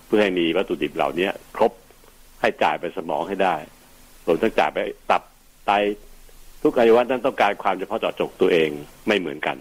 [0.07, 1.73] เพื่อให้มีวัตถุดิบเหล่านี้ครบ
[2.41, 3.57] ให้จ่ายไปสมองให้ได้
[4.27, 4.79] รวมทั้งจ่ายไป
[5.11, 5.23] ตับ
[5.67, 5.71] ไต
[6.63, 8.69] ทุกอวัยวะนั้นต้องการความเฉพาะเจาะจงตัวเอง
[9.09, 9.57] ไม่เหมือนกัน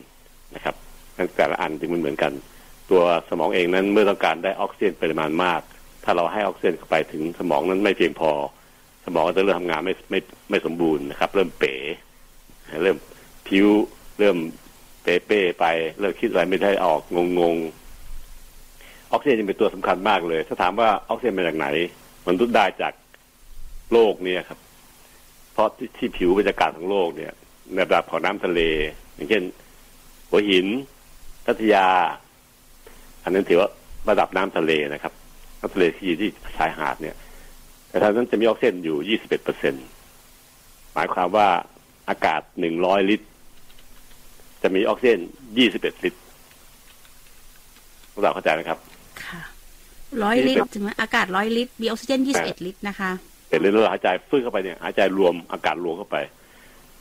[0.55, 0.75] นะครับ
[1.17, 2.31] ทั้งแต่ละอันจึงไม่เหมือนกัน
[2.91, 5.62] ตัวสมองเองนั้นเมื่อต้องการได้ออกซิเจนปริมาณมาก
[6.03, 8.31] ถ้าเราให้ออกซิเจนเข้าไปถึงสมองนั้นไม่เพียงพอ
[9.05, 11.75] สมองก็จะเริ่มทำงานไม่ไม่ไม่สมบูรณ์นะครับ เริ่มเป๋
[12.84, 12.98] เริ่ม
[13.48, 13.67] ผิว
[14.20, 14.38] เริ่ม
[15.03, 15.65] เป๊ะไป
[16.00, 17.01] เริ่มคิดอะไรไม่ได้ออก
[17.39, 17.58] งง
[19.12, 21.68] ออกซิเจนเป็นตัวสำคัญมากเลย ถ้าถามว่าออกซิเจนมาจากไหน
[22.25, 22.94] มันรุดได้จาก
[23.94, 24.60] โลกเนี่ยครับ
[25.53, 27.32] เพราะที่ที่ผิวบรรยากาศของโลกเนี่ย
[27.74, 28.60] ในระดับของน้ำทะเล
[29.15, 29.44] อย่างเช่น
[30.30, 30.68] หัวหิน
[31.46, 31.88] พัทยา
[33.24, 33.70] อันนั้นถือว่า
[34.10, 35.13] ระดับน้ำทะเลนะครับ
[35.60, 37.15] น้ำทะเลที่ที่ชายหาดเนี่ย
[37.89, 39.75] แต่ทางนั้นจะมีออกซิเจนอยู่21เปอร์เซ็น
[40.94, 41.48] หมายความว่า
[42.10, 42.41] อากาศ
[42.75, 43.27] 100ลิตร
[44.63, 45.20] จะมีออกซิเจน
[45.62, 46.20] 21ลิตร
[48.12, 48.80] พวกเราเข้าใจไหมครับ
[50.24, 53.12] ร้อยลิตรใช่ไหมอากาศร้อยลิตรมีออกซิเจนยี่สิบเอ็ดลิตรนะคะ
[53.50, 56.18] แต่เรื่องหายใจฟื้นเข้าไปเนี่ยหายใจรวมอากาศรวมเข้าไป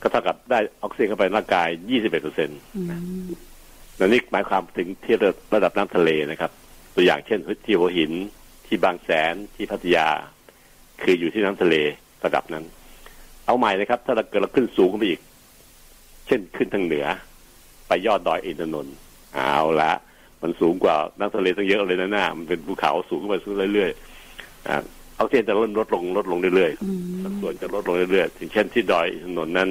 [0.01, 2.85] ก็เท่ากับได้ออกซิเจนเข้าไปในร่างกาย21เปอร์เซ็นต์อืม
[3.99, 5.15] นั่นนี่หมายความถึงที่
[5.55, 6.51] ระดับน้ำทะเลนะครับ
[6.95, 8.11] ตัวอย่างเช่นที่หัวหิน
[8.65, 10.07] ที่บางแสนที่พัทยา
[11.01, 11.75] คืออยู่ที่น้ำทะเล
[12.25, 12.65] ระดับนั้น
[13.45, 15.21] เอาใหม่นะครับ ถ้าเราเกิดเราขึ้นสูงขึ้นไปอีก
[16.27, 17.05] เช่นขึ้นทางเหนือ
[17.87, 18.95] ไปยอดดอยอินทนนท์
[19.35, 19.91] เอาละ
[20.41, 24.75] มันสูงกว่าน้ำทะเลตั้งเยอะเลยนะหน้า มันเป็นภูเขาสูงขึ้นไปสูงเรื่อยๆอ่า
[25.17, 29.69] ออกซิเจนจะลดลดลงลดลงเรื่อยๆอืมสัดส่วนจะลดลงเรื่อยๆถึงเช่นที่ดอยอินทนนท์นั้น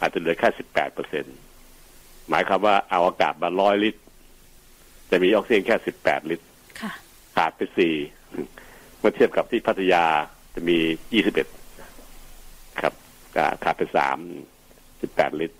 [0.00, 1.24] อาจจะเหลือแค่สิบแปดเปอร์เซ็น
[2.30, 4.00] หมายความว่าเอาอากาศมาร้อยลิตร
[5.10, 6.46] จะมีออกซิเจนแค่สิบแปดลิตร
[6.80, 6.92] ค่ะ
[7.36, 7.94] ขาดไปสี่
[8.98, 10.04] เมื่อเทียบกับที่พัทยา
[10.54, 10.78] จะมี
[11.12, 11.48] ยี่สิบเอ็ด
[12.80, 12.94] ครับ
[13.38, 14.18] อ่าขาดไปสาม
[15.00, 15.56] สิบแปดลิตร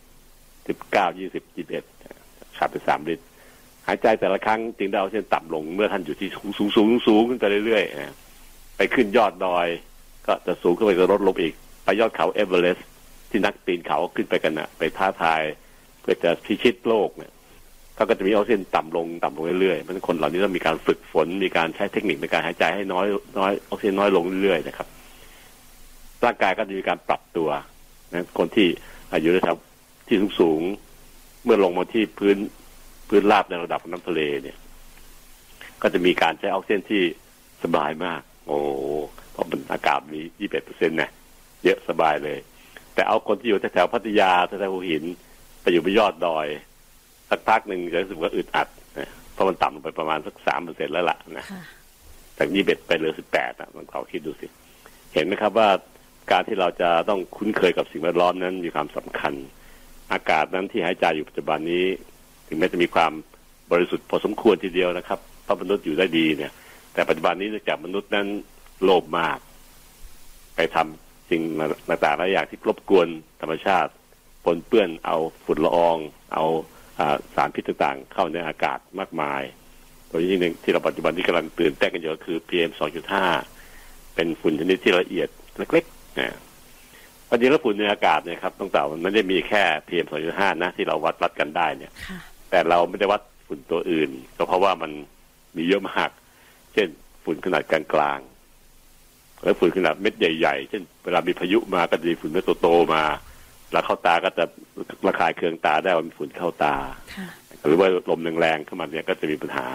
[0.68, 1.84] สิบเก้ายี่สิบยี่สิบเอ็ด
[2.58, 3.24] ขาดไปสามลิตร
[3.87, 9.66] หายใจแต่ละครั้งจึงได้ออกซิเจนต่ำลง เมื่อท่านอยู่ที่สูงสูงสูงสูงขึ้นไปเรื่อยๆไปขึ้นยอดดอย
[10.26, 12.87] ก็จะสูงขึ้นไปก็ลดลงอีก ไปยอดเขาเอเวอเรสต์
[13.30, 15.42] ที่นักปีนเขาขึ้นไปกันนะไปท้าทาย
[16.00, 17.32] เพื่อจะพิชิตโลกเนี่ย
[17.94, 23.06] เขาก็จะมีออกซิเจนต่ำลงต่ำลงเรื่อยๆเพราะฉะนั้นคนเหล่านี้ต้องมีการฝึกฝนมีการใช้เทคนิคในการหายใจให้น้อย
[23.38, 24.88] น้อยออกซิเจนน้อยลงเรื่อยๆนะครับ
[26.25, 27.49] ร่างกายก็จะมีการปรับตัว
[28.12, 28.68] นะคนที่
[29.22, 29.56] อยู่ในแถว
[30.08, 32.36] ที่สูงๆเมื่อลงมาที่พื้น
[33.10, 34.58] พื้นราบในระดับน้ำทะเลเนี่ย
[35.82, 37.02] ก็จะมีการใช้ออกซิเจนที่
[37.62, 38.58] สบายมาก โอ้
[39.32, 41.10] เพราะมันอากาศมี21เปอร์เซ็นต์นะ
[41.64, 42.38] เยอะสบายเลย
[42.94, 45.04] แต่เอาคนที่อยู่แถวๆพัทยาแถวๆหัวหิน
[45.62, 46.46] ไปอยู่บนยอดดอย
[47.30, 48.68] สักพักหนึ่งจะรู้สึกว่าอึดอัด
[48.99, 51.62] นะเพราะมันต่ำลงไปประมาณสักสามเปอร์เซ็นแล้วล่ะนะค่ะ
[52.38, 54.46] จากยี่สิบเอ็ดไปเหลือสิบแปดนะลองเขาคิดดูสิ
[55.14, 55.68] เห็นไหมครับว่า
[56.30, 59.34] การที่เราจะต้องคุ้นเคยกับสิ่งแวดล้อมนั้นมีความสำคัญ
[60.12, 61.84] อากาศนั้นที่หายใจอยู่ปัจจุบันนี้
[62.50, 63.13] ถึงแม้จะมีความ
[63.73, 66.52] บริสุทธิ์พอสมควรทีเดียวนะครับพระมนุษย์อยู่ได้ดีเนี่ย
[66.93, 68.26] แต่ปัจจุบันนี้เนื่องจากมนุษย์นั้น
[68.82, 69.39] โลภมาก
[70.56, 71.43] ไปทำสิ่ง
[71.89, 73.08] ต่างๆหลายอย่างที่รบกวน
[73.41, 73.91] ธรรมชาติ
[74.45, 75.97] ปนเปื้อนเอาฝุ่นละออง
[76.34, 76.45] เอา
[77.34, 79.43] สารพิษต่างๆ เข้าในอากาศมากมาย
[80.08, 82.71] โดยที่หนึ่งที่เราปัจจุบันที่กำลังตื่นเต้นกันอยู่ก็คือ PM
[83.39, 86.39] 2.5 เป็นฝุ่นชนิดที่ละเอียดเล็กๆนะ
[87.30, 91.93] ปัจจุบันฝุ่นในอากาศเนี่ยครับต้องต่ามันไม่ได้มีแค่ PM 2.5 นะที่เราวัดวัดกันได้เนี่ย
[92.50, 94.91] แต่เราไม่ได้วัดฝุ่นตัวอื่น ก็เพราะว่ามัน
[95.56, 96.10] มีเยอะมาก
[96.75, 96.89] เช่น
[97.25, 103.04] ฝุ่นขนาดกลางๆแล้วฝุ่นขนาดเม็ดใหญ่ๆ เช่น เวลามีพายุมาก็จะมีฝุ่นเม็ดโตๆมา
[103.73, 104.45] แล้วเข้าตาก็จะ
[105.06, 106.75] ระคายเคืองตาได้ว่ามีฝุ่นเข้าตา
[107.15, 107.28] ค่ะ
[107.67, 109.67] หรือว่าลมแรงๆเข้ามาเนี่ยก็จะมีปัญหา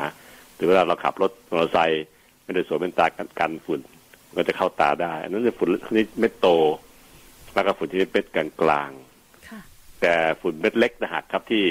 [0.55, 2.05] หรือเวลาเราขับรถมอเตอร์ไซค์
[2.43, 3.79] ไม่ได้สวมเป็นตากันกันฝุ่น
[4.27, 6.47] มันก็จะเข้าตาได้อันนั้นเป็นฝุ่นชนิดเม็ดโต
[7.53, 9.59] แล้วก็ฝุ่นชนิดเม็ดกลางๆค่ะ
[10.01, 11.63] แต่ฝุ่นเม็ดเล็กนะฮะครับที่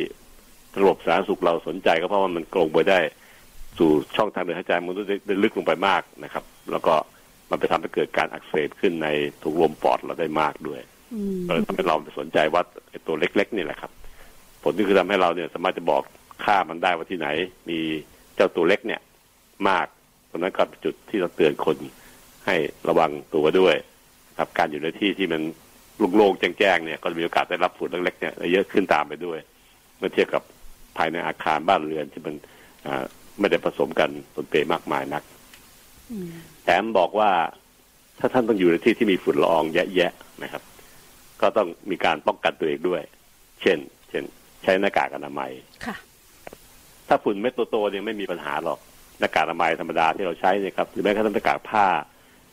[0.82, 2.98] ระบบสาธารณสุขเราสนใจก็เพราะว่ามันกลงไปได้
[3.78, 6.94] สู่ช่องทางเดินหายใจมันได้ได้ลึกลงไปมากนะครับ แล้วก็
[7.50, 9.08] มันไปทำให้เกิดการอักเสบขึ้นใน
[9.42, 10.80] ถุงลมปอดเราได้มากด้วย
[11.14, 13.90] อืมก็เลยทำให้เราสนใจวัดไอ้ตัวเล็ก ๆ นี่แหละครับ
[14.62, 16.02] ผลที่คือทำให้เราเนี่ยสามารถจะบอก
[16.44, 17.28] ค่ามันได้ว่าที่ไหน
[17.68, 17.78] มี
[18.34, 19.00] เจ้าตัวเล็กเนี่ย
[19.68, 19.86] มาก
[20.30, 21.76] ตรงนั้นก็เป็นจุดที่เราเตือนคน
[22.46, 22.56] ให้
[22.88, 23.74] ระวังตัวด้วย
[24.38, 25.42] ครับ การอยู่ในที่ที่มัน
[26.16, 29.38] โล่งๆแจ้งๆเนี่ย ก็มีโอกาสได้รับฝุ่นเล็กๆเนี่ยเยอะขึ้นตามไปด้วย
[29.98, 30.42] เมื่อเทียบกับ
[30.96, 32.34] ภายในอาคารบ้านเรือนที่มัน
[32.86, 33.04] อ่า
[33.40, 35.22] ไม่ได้ผสมกันปนเปมากมายนัก
[36.10, 36.28] อืม
[36.64, 37.30] แถมบอกว่า
[38.18, 40.62] ถ้าท่านต้องอยู่ในที่ที่มีฝุ่นละอองแยะๆนะครับ
[41.40, 43.02] ก็ต้องมีการป้องกันตัวเองด้วย
[43.62, 43.78] เช่น
[44.10, 44.24] เช่น
[44.62, 45.50] ใช้หน้ากากอนามัย
[45.86, 45.96] ค่ะ
[47.08, 48.78] ถ้าฝุ่นเม็ดโตๆเนี่ยไม่มีปัญหาหรอก
[49.18, 51.86] หน้ากากอนามัยธรรมดาที่เราใช้เนี่ยครับหรือแม้กระทั่งหน้ากากผ้า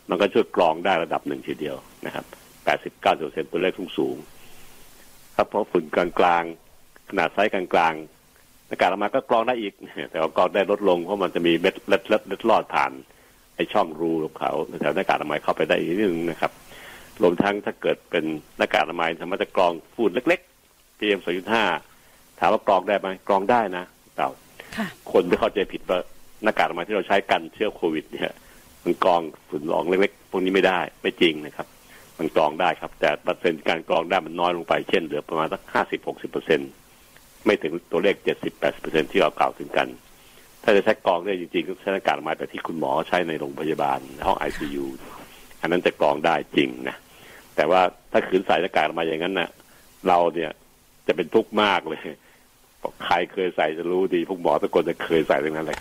[0.10, 1.76] มันก็ช่วยกรองได้ระดับหนึ่งทีเดียว
[2.06, 2.26] นะครับ
[2.66, 6.06] แปดสิบเก้าเปอร์เซ็นต์ตัวเลขสูงๆครับเพราะฝุ่นกลา
[6.42, 8.21] งๆขนาดไซส์กลางๆ
[8.72, 9.74] หน้ากากอนามัยก็กรองได้อีก
[10.12, 12.92] แต่ว่ากรองได้ลดลงเพราะมันจะมีเม็ดเล็ดเล็ดเล็ดลอดผ่าน
[13.56, 16.52] ไอ้ช่องรูของเขาแถวหน้ากากอนามัยเข้าไปได้อีกนิดนึงนะครับ
[17.22, 18.26] รวมทั้งถ้าเกิดเป็น
[18.58, 21.20] หน้ากากอนามัยสามารถจะกรองฝุ่นเล็กๆ PM
[21.80, 23.84] 2.5ถามว่ากรองได้ไหมกรองได้นะ
[24.16, 24.30] เต่า
[24.78, 26.00] ค่ะคนไม่เข้าใจผิดว่า
[26.44, 28.34] หน้ากากอนามัยที่เราใช้กันเชื้อโควิด เนี่ย
[28.84, 31.68] มันกรองฝุ่นละอองเล็กๆพวกนี้ไม่ได้ไม่จริงนะครับ
[32.22, 36.60] มมันกรองได้ครับ แต่เปอร์เซ็นต์การกรองได้มันน้อยลงไปเช่นเหลือประมาณสักห้าสิบหกสิบเปอร์เซ็น
[37.46, 39.88] ไม่ถึงตัวเลขเจ็ดสิบแปดสิบเปอร์เซ็นที่เรากล่าวถึงกัน
[40.64, 44.86] ถ้าจะใช้กองได้จริงๆก็ใช้หน้ากากอนามัยแบบที่คุณหมอใช้ในโรงพยาบาลห้องไอซียู
[45.62, 46.98] อันนั้นจะกองได้จริงนะ
[47.56, 49.50] แต่ว่าถ้าขืนใส่หน้ากากอนามัยอย่างนั้นนะ
[50.08, 50.52] เราเนี่ย
[51.08, 52.00] จะเป็นทุกข์มากเลย
[53.06, 55.80] ใครเคยใส่จะรู้ดีพวกหมอทุกคนจะเคยใส่ทั้งนั้นเลย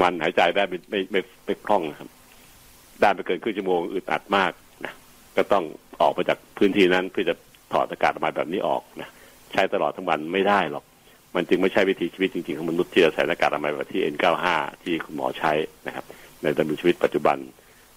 [0.00, 2.08] มันหายใจได้ไม่ไม่ไม่ไม่คล่องนะครับ
[3.00, 4.52] ได้ไปเกินครึ่งชั่วโมงอึดอัดมาก
[4.84, 4.92] นะ
[5.36, 5.64] ก็ต้อง
[6.00, 7.34] ออกไปจากพื้นที่นั้นเพื่อจะ
[7.72, 9.08] ถอดอากาศออกมาแบบนี้ออกนะ
[9.52, 10.84] ใช้ตลอดทั้งวันไม่ได้หรอก
[11.34, 14.46] มันจึงไม่ใช่วิถีชีวิตจริงๆของมนุษย์ที่จะใส่หน้ากากอนามัยแบบที่ N95
[14.82, 15.52] ที่คุณหมอใช้
[15.86, 16.04] นะครับ
[16.42, 17.36] ในดำเนินชีวิตปัจจุบัน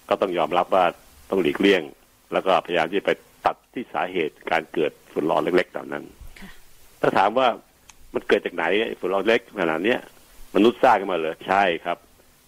[0.08, 0.84] ก็ต้องยอมรับว่า
[1.30, 1.82] ต้องหลีกเลี่ยง
[2.32, 3.10] แล้วก็พยายามที่ไป
[3.46, 6.04] ตัดที่สาเหตุการเกิดฝุ่นละอองเล็กๆเหล่านั้น
[7.00, 7.48] ถ้าถามว่า
[8.14, 8.64] มันเกิดจากไหน
[9.00, 10.00] ฝุ่นละอองเล็กขนาดเนี้ย
[10.54, 11.98] มนุษย์สร้างขึ้นมาเลยใช่ครับ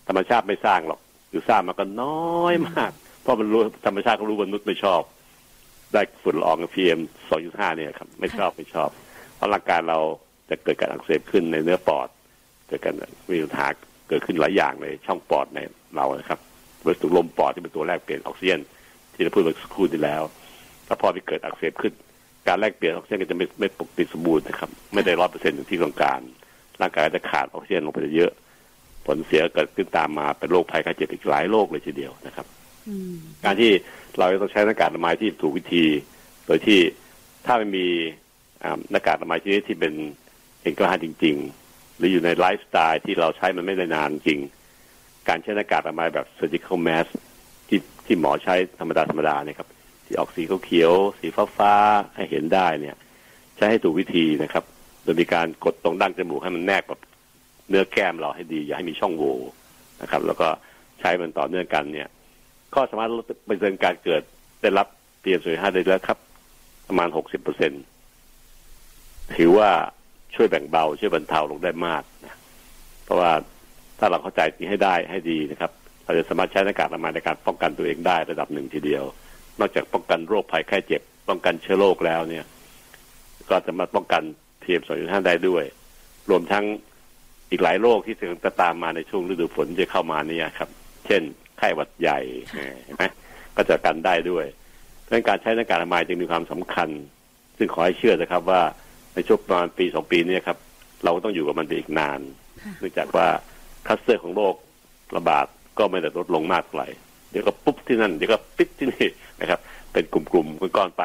[0.09, 2.91] ธรรมชาติไม่สร้างหรอกหรือสร้างมาก็น้อยมาก
[3.23, 5.03] เพราะมันรู้ธรรมชาติก็รู้มนุษย์ไม่ชอบ
[5.93, 8.91] ได้ฝุ่นละอองพีเอ็มสองจุดห้าเนี่ยครับไม่ชอบไม่ชอบ
[9.37, 9.99] เพราะร่างกายเรา
[10.51, 12.09] จะเกิดการอักเสบขึ้นในเนื้อปอด
[12.69, 12.95] เกิดการ
[13.33, 13.67] มีปัญหา
[14.09, 15.59] เกิดขึ้นหลายอย่างในช่องปอดใน
[15.97, 16.39] เรานะครับ
[16.85, 18.61] วัสดุลมปอดที่เป็นตัวแรกเปลี่ยนออกซิเจน
[19.15, 20.23] ที่เราพูดเมื่อสักครู่ที่แล้ว
[20.87, 21.93] ถ้าพอไปเกิดอักเสบขึ้น
[22.49, 26.21] การแลกเปลี่ยนออกซิเจนก็จะไม่ไม่ปกติสมบูรณ์นะครับ ไม่ได้ร้อยเปอร์เซ็นต์อย่างที่ต้องการ
[26.81, 28.33] ร่างกายจะขาดออกซิเจนลงไปเยอะ
[29.07, 32.47] ผลเสียเกิดขึ้นตามมาเป็นโรคภัยไข้เจ็บอีกหลายโรคเลยทีเดียวนะครับ
[33.45, 33.71] การที่
[34.19, 35.85] เราต้องใช้หน้ากากอนามัยที่ถูกวิธี
[36.47, 36.81] โดยที่
[37.47, 37.87] ถ้าไม่มี
[38.91, 39.95] หน้ากากอนามัยชนิดที่เป็น
[40.63, 44.41] เอกลักษณ์จริง ๆ หรืออยู่ในไลฟ์สไตล์ที่เราใช้มันไม่ได้นานจริง
[45.29, 47.11] การใช้หน้ากากอนามัยแบบ surgical mask
[47.69, 49.69] ที่ที่หมอใช้ธรรมดาธรรมดาเนี่ยครับ
[50.07, 51.27] ที่ออกสีเขียวสี
[51.59, 52.97] ฟ้าๆให้เห็นได้เนี่ย
[53.57, 54.65] ใช้ให้ถูกวิธีนะครับ
[55.03, 57.01] โดยมีการกดตรงดั้งจมูกให้มันแนบกับ
[57.69, 59.37] เนื้อแก้มเราให้ดี อย่าให้มีช่องโหว่
[60.03, 60.49] นะครับ แล้วก็
[61.01, 62.09] ใช้มันต่อเนื่องกันเนี่ย
[62.75, 64.23] ก็สามารถลดเปอร์เซ็นต์การเกิด
[64.61, 64.87] ได้รับ
[65.21, 66.19] เพียงส่วนห้าได้แล้วครับ
[66.89, 67.73] ประมาณหกสิบเปอร์เซ็น
[69.37, 69.71] ถือว่า
[70.35, 72.35] ช่วยแบ่งเบา ช่วยบรรเทาลงได้มากนะ
[73.05, 73.33] เพราะว่า
[73.99, 75.71] ถ้าเราเข้าใจนี้ให้ได้ให้ดีนะครับ
[76.05, 79.05] เราจะสามารถใช้หน้ากากอนามัยในการป้องกันตัวเองได้ระดับหนึ่งทีเดียว
[79.61, 82.45] นอกจากป้องกันโรคภัยไข้เจ็บ ป้องกันเชื้อโรคแล้วเนี่ย
[83.51, 84.23] ก็จะมาป้องกัน
[84.63, 85.65] เทียมสองจุดห้าได้ด้วย
[86.31, 86.65] รวมทั้ง
[87.51, 90.71] อีกหลายโรคที่จะตามมาในช่วงฤดูฝนจะเข้ามาเนี่ยครับ
[91.07, 91.23] เช่น
[91.59, 92.19] ไข้หวัดใหญ่
[92.85, 93.05] เห็นไหม
[93.57, 94.47] ก็จะกันได้ด้วย
[95.03, 96.89] เพราะการใช้หน้ากากอนามัยจึงมีความสำคัญ
[97.59, 98.63] ซึ่งขอให้เชื่อนะครับว่า
[99.15, 100.59] ในช่วงประมาณปีสองปีนี้ครับ
[101.05, 102.21] เราต้องอยู่กับมันไปอีกนาน
[102.79, 103.27] เนื่องจากว่า
[103.87, 104.55] คัสเตอร์ของโรค
[105.17, 105.47] ระบาด
[105.79, 106.89] ก็ไม่ได้ลดลงมากเท่าไหร่
[107.31, 109.09] เดี๋ยวก็ปุ๊บที่นั่นเดี๋ยวก็ปิดที่นี่
[109.41, 109.61] นะครับ
[109.93, 111.05] เป็นกลุ่มๆก้อนๆไป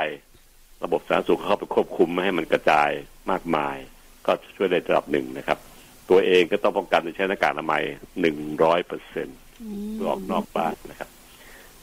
[0.83, 2.89] ระบบสาธารณสุขเข้าไปควบคุมไม่ให้มันกระจาย
[3.31, 3.77] มากมาย
[4.25, 5.57] ก็ช่วยได้ระดับหนึ่งนะครับ
[6.09, 7.83] ตัวเองก็ต้องป้องกันโดยใช้หน้ากากอนามัย
[8.21, 9.37] หนึ่งร้อยเปอร์เซ็นต์
[10.07, 11.09] ออกนอกบ้านนะครับ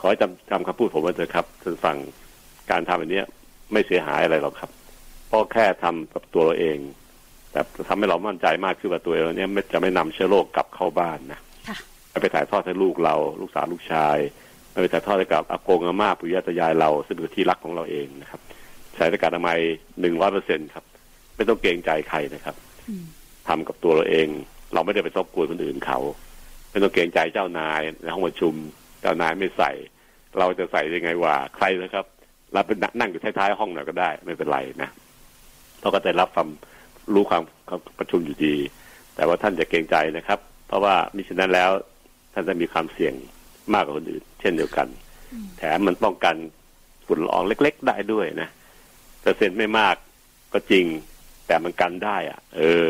[0.00, 1.96] ขอให้จำจำคำพูดผมไว้เถอะครับท่านฟัง
[2.70, 3.22] การทำแบบนี้
[3.72, 4.70] ไม่เสียหายอะไรหรอกครับ
[5.28, 6.78] เพราะแค่ทำกับตัวเราเอง
[7.52, 11.40] แต่ทำให้เรามั่นใจมากคือว่าตัวเราเนี้ยจะไม่นำเชื้อโรคกลับเข้าบ้านนะ
[12.10, 14.16] ไม่ไปถ่ายทอดให้ลูกเรา ลูกสาวลูกชาย
[14.72, 18.40] ไม่ไปถ่ายทอดให้กับอากงอาม่าปู่ย่าตายายเราซึ่งเป็นที่รักของเราเองนะครับ
[18.94, 19.58] ใช้หน้ากากอนามัย
[20.00, 20.84] หนึ่งร้อยเปอร์เซ็นครับ
[21.36, 22.56] ไม่ต้องเกรงใจใครนะครับ
[23.48, 24.28] ทำกับตัวเราเอง
[24.74, 25.98] เราไม่ได้ไปซบกวนคนอื่นเขา
[26.78, 28.54] ไม่ต้องเกรงใจเจ้านายในห้องประชุม
[29.00, 29.70] เจ้านายไม่ใส่
[30.38, 32.04] เราจะใส่ยังไงว่า ใครนะครับ
[32.52, 34.90] เราเป็นนั่งอยู่ท้ายๆห้องหน่อยก็ได้ ไม่เป็นไรนะ
[35.80, 36.48] เราก็จะรับความ
[37.14, 37.42] รู้ความ
[37.98, 38.54] ประชุมอยู่ดี
[39.14, 40.38] แต่ว่าท่านจะเกรงใจนะครับ
[40.68, 41.70] เพราะว่ามิฉะนั้นแล้ว
[42.34, 43.14] ท่านจะมีความเสี่ยง
[43.74, 44.88] มากกว่าคนอื่น เช่นเดียวกัน
[45.58, 46.34] แถมมันป้องกัน
[47.06, 48.48] ฝุ่นละอองเล็ก ๆ ได้ด้วยนะ
[49.20, 49.96] เปอร์เซ็นต์ไม่มาก
[50.52, 50.84] ก็จริง
[51.46, 52.88] แต่มันกันได้อะเออ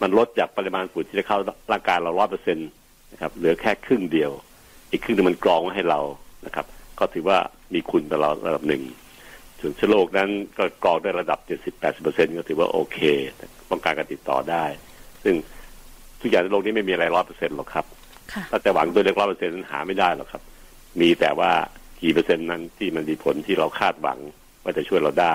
[0.00, 1.38] มันลดจากปริมาณฝุ่นที่จะเข้า
[1.72, 2.68] ร่างกายเราร้อยเปอร์เซ็นต์
[3.12, 4.30] นะครับเหลือแค่ครึ่งเดียว
[4.90, 6.00] อีกครึ่งนึงมันกรองไว้ให้เรา
[6.46, 6.66] นะครับ
[6.98, 7.38] ก็ถือว่า
[7.74, 8.82] มีคุณต่อเราระดับหนึ่ง
[9.60, 11.38] ส่วนเชื้อโรคนั้นก็กรองได้ระดับ
[11.78, 12.98] 70-80%ก็ถือว่าโอเค
[13.70, 14.64] ป้องกันการติดต่อได้
[15.24, 15.34] ซึ่ง
[16.20, 17.86] ทุกอย่างในโลกนี้ไม่มีอะไรร้อยเปอร์เซ็นต์หรอกครับ
[18.50, 20.42] ถ้าจะหวังตัวเลขร้อยเปอร์เซ็นต์นั้นหาไม่ได้หรอกครับ
[21.00, 21.50] มีแต่ว่า
[22.02, 24.18] กี่เปอร์เซ็นต์นั้นที่มันมีผลที่เราคาดหวัง
[24.62, 25.34] ว่าจะช่วยเราได้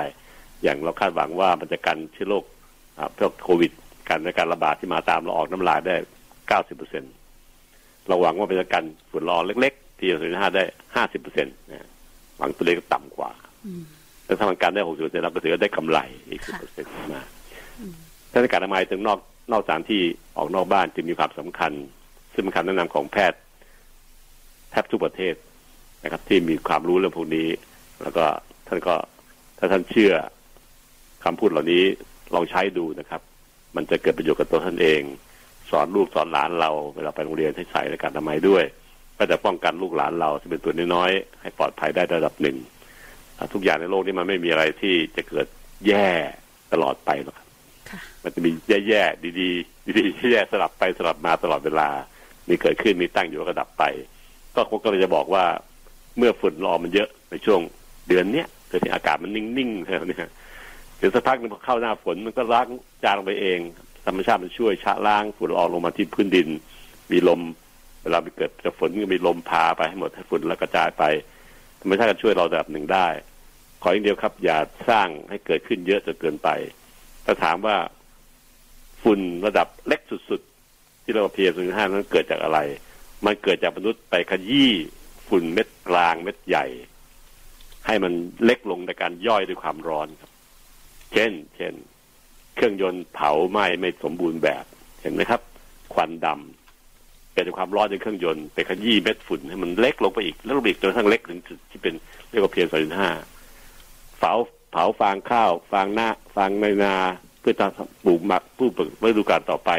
[0.63, 2.43] อย่างเราคาดหวังว่ามันจะกันเชื้อโรค
[3.17, 3.71] พวกโควิด
[4.09, 5.95] กันในการระบาดที่มาตามเราออกน้ำลายได้
[6.47, 7.11] เก้าสิบเปอร์เซ็นต์
[8.07, 10.63] เราหวังว่ามันจะกันฝุ่นละอองเล็กๆ ที่สิบห้าได้
[10.95, 11.55] ห้าสิบเปอร์เซ็นต์
[12.37, 13.31] หวังตัวเลขต่ำกว่า
[14.25, 17.21] แต่ถ้ามันการได้หกสิบเปอร์เซ็นต์เราก็ถือว่าได้กำไรอีกสิบเปอร์เซ็นต์มา
[18.31, 19.19] ถ้าในการทำไมถึงนอก
[19.51, 20.01] นอกสถานที่
[20.37, 21.71] ออกนอกบ้านจึงมีความสำคัญ
[22.33, 23.39] ซึ่งเป็นคำแนะนำของแพทย์
[24.71, 25.35] แทบทุกประเทศ
[26.03, 27.47] นะครับ ที่มีความรู้เรื่องพวกนี้
[28.01, 28.25] แล้วก็
[28.67, 28.95] ท่านก็
[29.57, 30.13] ถ้าท่านเชื่อ
[31.23, 31.83] คำพูดเหล่านี้
[32.33, 33.21] ลองใช้ดูนะครับ
[33.75, 35.01] มันจะเกิดประโยชน์กับตัวท่านเอง
[35.71, 38.63] สอนลูกสอนหลานเราเวลาไปโรงเรียนให้ใส่ในการทำไมด้วย
[39.17, 42.57] ก็จะป้องกันลูกหลานเราที่เป็นตัวน้อยๆให้ปลอดภัยได้ระดับหนึ่ง
[43.53, 45.47] ทุกอย่างในโลกนี้มันไม่มีอะไรที่จะเกิด
[45.87, 46.09] แย่
[46.73, 47.47] ตลอดไปหรอกครับ
[47.89, 48.51] ค่ะมันจะมี
[48.87, 51.89] แย่ๆดีๆดีๆแย่ๆสลับไปสลับมาตลอดเวลา
[52.47, 53.83] มีเกิดขึ้นมีตั้งอยู่แล้วก็ดับไป
[54.55, 55.45] ก็คงก็เลยจะบอกว่า
[56.17, 57.59] เมื่อฝุ่นละอองมันเยอะในช่วง
[58.07, 60.29] เดือนเนี้ยเดือนที่อากาศมันนิ่งๆแล้วเนี่ย
[60.97, 62.67] เดี๋ยวสักพักหนึงพอเข้าหน้าฝนมันก็ล้าง
[63.03, 63.59] จางลงไปเอง
[64.05, 66.47] ธรรมชาติมันช่วยชะล้างฝุ่นละอองลงมาที่พื้นดิน
[67.11, 67.41] มีลม
[68.03, 71.03] เวลาไปเกิดจะฝนก็มีลมพาไปให้หมดให้ฝุ่นแล้วกระจายไป
[71.81, 73.07] ธรรมชาติก็ช่วยเราระดับหนึ่งได้
[73.81, 74.57] ขออย่างเดียวครับ อย่า
[74.89, 76.49] สร้างให้เกิดขึ้นเยอะจนเกินไป
[77.25, 77.77] ถ้าถามว่า
[79.03, 82.59] ฝุ่นระดับเล็กสุดๆ ที่เราเพียร์ศูนย์ห้านั้นเกิดจากอะไร
[83.25, 84.71] มันเกิดจากมนุษย์ไปขยี้
[85.27, 86.65] ฝุ่นเม็ดกลางเม็ดใหญ่
[87.87, 88.13] ให้มัน
[88.43, 90.31] เล็กลงในการย่อยด้วยความร้อนครับ
[91.13, 91.73] เช่น เช่น
[92.55, 94.65] เครื่องยนต์เผาไหม้ไม่สมบูรณ์แบบ
[95.01, 95.41] เห็นไหมครับ
[95.93, 101.93] ควันดำเกิดจากความร้อนในเครื่องยนต์ไปขยี้เม็ดฝุ่นให้มันเล็กลงไปอีกแล้วลงไปอีกจนกระทั่งเล็กถึงจุดที่เป็น
[102.29, 103.09] เรียกว่าเพียร์ศูนย์ห้า
[104.19, 104.33] เผา
[104.71, 106.95] เผาฟางข้าว ฟางหน้าฟางในนา
[107.39, 107.67] เพื่อจะ
[108.05, 109.71] ปลูกหมักผู้ปลูกฤดูกาลต่อไป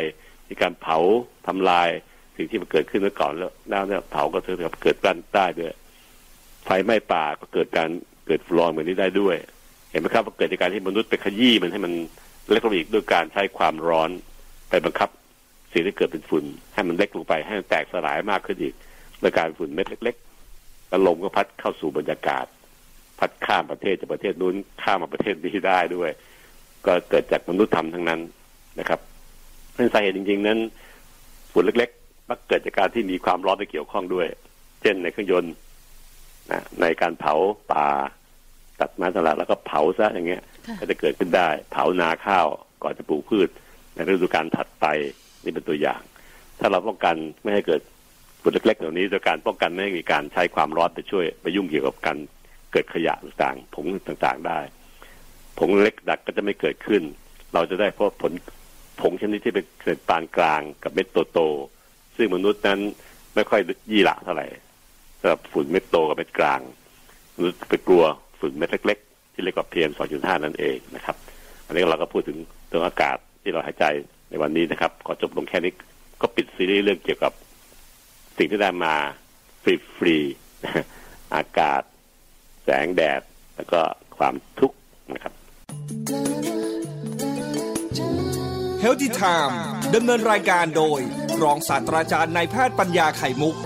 [0.49, 0.99] มีการเผา
[1.47, 1.89] ทำลาย
[2.37, 5.73] สิ่งที่มันเกิดขึ้นเมื่อก่อนแล้วแล้วเนี่ยเผาก็ถือว่าเกิดกลั้นได้ด้วย
[6.65, 7.89] ไฟไหม้ป่าก็เกิดการ
[8.27, 9.37] เกิดฝุ่นลอองเหมือนนี้ได้ด้วย
[9.91, 11.93] เห็นไหมครับว่าเกิดจากการที่มนุษย์ไปขยี้มันให้มัน
[12.51, 14.11] เล็กลงอีกด้วยการใช้ความร้อน
[14.69, 15.09] ไปบังคับ
[15.73, 18.75] สิ่งที่เกิดเป็นฝุ่น ให้มันเล็กลงไปให้มันแตกสลายมากขึ้นอีก
[19.21, 22.47] โดยการฝุ่นเม็ดเล็กๆแล้วลมก็พัดเข้าสู่บรรยากาศ
[23.19, 26.11] พัดข้ามประเทศจากประเทศนู้นข้ามมาประเทศนี้ได้ด้วย
[26.87, 28.21] ก็เกิดจากมนุษย์ทำทั้งนั้น
[28.81, 29.01] นะครับ
[29.71, 30.59] เพราะฉะนั้นสาเหตุจริง ๆ นั้น
[31.53, 34.27] ฝุ่นเล็กๆมักเกิดจากการที่มีความร้อนไปเกี่ยวข้องด้วย
[34.83, 35.55] เช่นในเครื่องยนต์
[36.53, 37.35] นะในการเผา
[37.73, 37.87] ป่า
[38.81, 40.43] ตัดไม้สลัดแล้วก็เผาซะอย่างเงี้ย
[40.81, 42.47] ก็จะเกิดขึ้นได้ เผานาข้าว
[42.83, 43.49] ก่อนจะปลูกพืช
[43.95, 44.87] ในฤดูกาลถัดไป
[45.45, 46.01] นี่เป็นตัวอย่าง
[46.61, 47.81] ถ้าเราป้องกันไม่ให้เกิด
[48.43, 52.19] ฝุ่นเล็กๆเหล่านี้โดยการป้องกันไม่ให้มีการใช้ความร้อนไปช่วยไปยุ่งเกี่ยวกับการ
[52.73, 54.59] เกิดขยะต่างๆผงต่างๆได้
[55.59, 57.03] ผงเล็กดักก็จะไม่เกิดขึ้น
[57.55, 58.33] เราจะได้พราะผล
[59.01, 62.81] ผงชนิดที่เป็นเศษปานกลางกับเม็ดโตๆซึ่งมนุษย์นั้น
[63.35, 64.47] ไม่ค่อยยี่หละเท่าไหร่
[65.21, 66.61] สำหรับฝุ่นเม็ดโตกับเม็ดกลาง
[67.37, 68.05] มนุษย์ไปกลัว
[68.41, 68.99] ฝุ่นเม็ดเล็ก
[69.37, 71.17] ที่เรียกว่า PM 2.5นั่นเองนะครับ
[71.67, 73.85] อันนี้เราก็พูดถึงเรื่องอากาศที่เราหายใจ
[74.31, 75.73] ในวันนี้นะครับขอจบลงแค่นี้
[76.21, 77.33] ก็ปิดซีรีส์เรื่องเกี่ยวกับ
[78.39, 78.95] สิ่งที่ได้มา
[79.63, 81.83] ฟรีๆอากาศ
[82.65, 83.21] แสงแดด
[83.57, 83.81] แล้วก็
[84.17, 84.77] ความทุกข์
[85.15, 85.33] นะครับ
[88.81, 89.61] เฮลติไทม์
[89.95, 91.01] ดำเนินรายการโดย
[91.43, 93.57] รองศาสตราจารย์นายแพทย์ปัญญาไข่มุก